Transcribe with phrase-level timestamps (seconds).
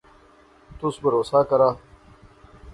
[0.79, 1.69] تس بھروسہ کرا